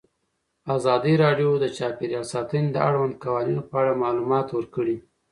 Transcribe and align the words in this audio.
ازادي 0.75 1.13
راډیو 1.23 1.49
د 1.59 1.65
چاپیریال 1.77 2.25
ساتنه 2.33 2.69
د 2.71 2.77
اړونده 2.87 3.17
قوانینو 3.23 3.61
په 3.69 3.75
اړه 3.81 4.01
معلومات 4.03 4.47
ورکړي. 4.51 4.97